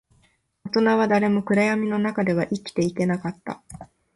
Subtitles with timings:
[0.65, 3.61] 大人は誰も暗闇の中では生きていけなかった